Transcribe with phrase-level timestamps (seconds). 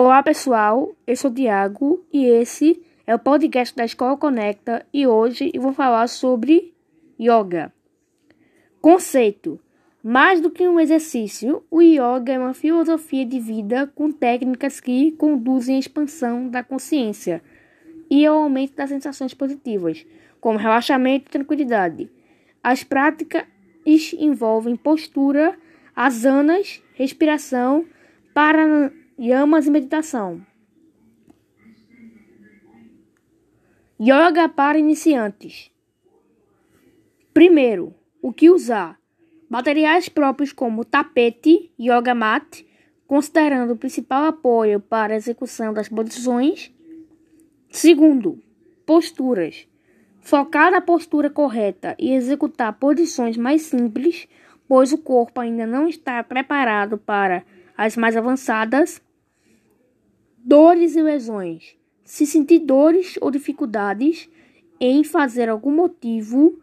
[0.00, 5.08] Olá pessoal, eu sou o Tiago e esse é o podcast da Escola Conecta e
[5.08, 6.72] hoje eu vou falar sobre
[7.20, 7.72] yoga.
[8.80, 9.58] Conceito:
[10.00, 15.10] mais do que um exercício, o yoga é uma filosofia de vida com técnicas que
[15.10, 17.42] conduzem à expansão da consciência
[18.08, 20.06] e ao aumento das sensações positivas,
[20.40, 22.08] como relaxamento e tranquilidade.
[22.62, 23.42] As práticas
[24.16, 25.58] envolvem postura,
[25.96, 27.84] asanas, respiração,
[28.32, 30.40] para Yamas e meditação.
[34.00, 35.72] Yoga para iniciantes.
[37.34, 38.96] Primeiro, o que usar?
[39.50, 42.62] Materiais próprios como tapete, yoga mat,
[43.08, 46.72] considerando o principal apoio para a execução das posições.
[47.70, 48.40] Segundo,
[48.86, 49.66] posturas.
[50.20, 54.28] Focar na postura correta e executar posições mais simples,
[54.68, 57.42] pois o corpo ainda não está preparado para
[57.76, 59.02] as mais avançadas.
[60.48, 61.76] Dores e lesões.
[62.02, 64.30] Se sentir dores ou dificuldades
[64.80, 66.58] em fazer algum motivo,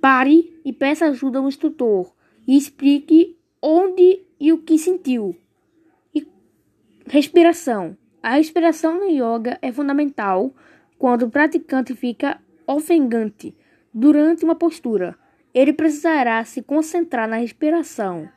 [0.00, 2.14] pare e peça ajuda ao instrutor
[2.48, 5.36] e explique onde e o que sentiu.
[6.14, 6.26] E
[7.04, 7.94] respiração.
[8.22, 10.54] A respiração no yoga é fundamental
[10.98, 13.54] quando o praticante fica ofegante
[13.92, 15.14] durante uma postura.
[15.52, 18.30] Ele precisará se concentrar na respiração.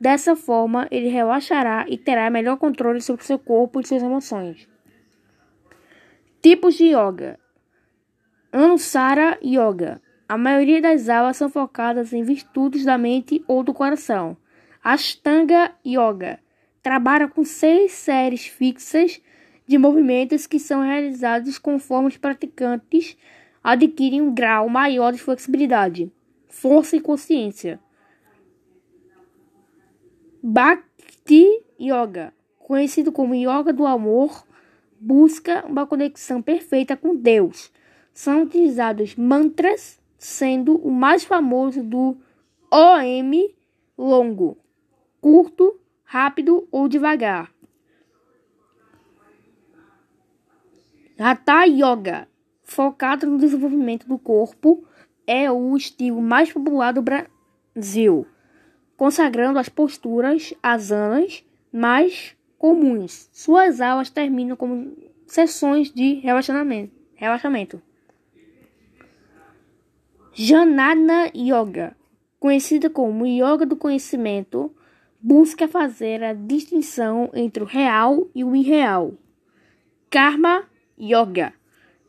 [0.00, 4.68] Dessa forma, ele relaxará e terá melhor controle sobre seu corpo e suas emoções.
[6.42, 7.38] Tipos de yoga:
[8.52, 10.00] Anusara Yoga.
[10.28, 14.36] A maioria das aulas são focadas em virtudes da mente ou do coração.
[14.82, 16.40] Ashtanga Yoga
[16.82, 19.20] trabalha com seis séries fixas
[19.66, 23.16] de movimentos que são realizados conforme os praticantes
[23.62, 26.12] adquirem um grau maior de flexibilidade,
[26.48, 27.80] força e consciência.
[30.46, 34.46] Bhakti Yoga, conhecido como Yoga do Amor,
[35.00, 37.72] busca uma conexão perfeita com Deus.
[38.12, 42.18] São utilizados mantras, sendo o mais famoso do
[42.70, 43.54] OM
[43.96, 44.58] longo,
[45.18, 47.50] curto, rápido ou devagar.
[51.18, 52.28] Hatha Yoga,
[52.62, 54.84] focado no desenvolvimento do corpo,
[55.26, 58.26] é o estilo mais popular do Brasil
[59.04, 63.28] consagrando as posturas asanas mais comuns.
[63.34, 66.90] Suas aulas terminam como sessões de relaxamento.
[67.14, 67.82] relaxamento.
[70.32, 71.94] Janana Yoga,
[72.40, 74.74] conhecida como Yoga do Conhecimento,
[75.20, 79.12] busca fazer a distinção entre o real e o irreal.
[80.08, 80.64] Karma
[80.98, 81.52] Yoga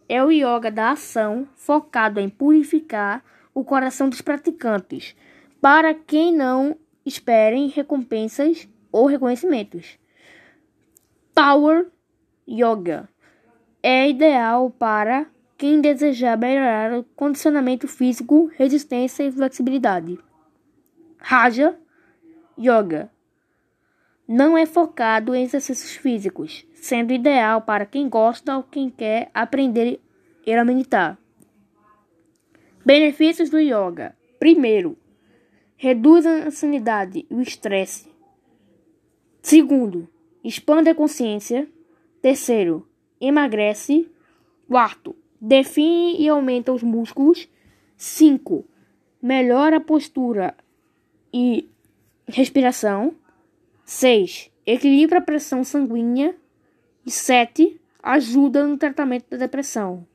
[0.07, 3.22] é o yoga da ação focado em purificar
[3.53, 5.13] o coração dos praticantes,
[5.59, 10.00] para quem não esperem recompensas ou reconhecimentos.
[11.34, 11.88] Power
[12.48, 13.10] Yoga
[13.84, 15.28] é ideal para
[15.58, 20.18] quem desejar melhorar o condicionamento físico, resistência e flexibilidade.
[21.18, 21.78] Raja
[22.58, 23.12] Yoga
[24.28, 30.00] não é focado em exercícios físicos, sendo ideal para quem gosta ou quem quer aprender
[30.48, 31.18] a meditar.
[32.86, 34.98] Benefícios do yoga: primeiro,
[35.78, 38.08] reduz a ansiedade e o estresse.
[39.41, 40.08] Segundo,
[40.44, 41.68] expande a consciência.
[42.22, 42.88] Terceiro,
[43.19, 44.09] emagrece.
[44.68, 47.47] Quarto, define e aumenta os músculos.
[47.96, 48.66] Cinco,
[49.22, 50.56] melhora a postura
[51.31, 51.69] e
[52.28, 53.13] respiração.
[53.84, 56.36] Seis, equilibra a pressão sanguínea.
[57.06, 60.07] E sete, ajuda no tratamento da depressão.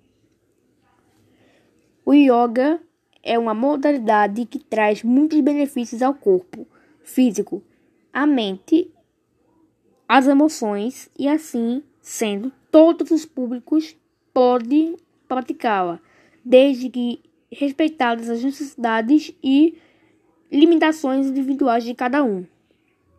[2.04, 2.80] O yoga
[3.22, 6.66] é uma modalidade que traz muitos benefícios ao corpo
[7.02, 7.62] físico,
[8.12, 8.90] à mente,
[10.08, 13.96] às emoções e assim sendo todos os públicos
[14.32, 14.96] podem
[15.28, 16.00] praticá-la,
[16.44, 17.20] desde que
[17.52, 19.76] respeitadas as necessidades e
[20.50, 22.44] limitações individuais de cada um.